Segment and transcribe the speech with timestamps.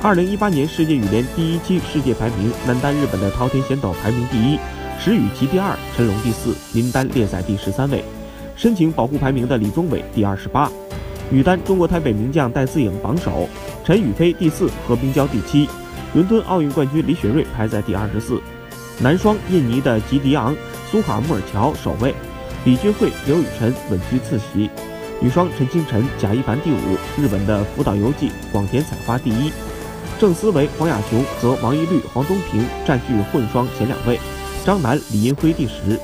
[0.00, 4.56] 二零一八年世界羽联第一期世界排名，男单日本的桃田贤斗排名第一，
[4.96, 8.04] 石宇奇第二，陈龙第四，林丹列在第十三位。
[8.54, 10.70] 申请保护排名的李宗伟第二十八。
[11.30, 13.48] 女单中国台北名将戴资颖榜首，
[13.84, 15.68] 陈雨菲第四，何冰娇第七。
[16.14, 18.40] 伦敦奥运冠军李雪芮排在第二十四。
[19.00, 20.54] 男双印尼的吉迪昂、
[20.88, 22.14] 苏卡穆尔乔首位，
[22.64, 24.70] 李俊慧、刘雨辰稳居次席。
[25.20, 26.76] 女双陈清晨、贾一凡第五，
[27.20, 29.50] 日本的福岛由纪、广田彩花第一。
[30.18, 34.18] 郑思维、黄雅琼和王懿律、黄东萍占据混双前两位，
[34.64, 35.98] 张楠、李银辉第十。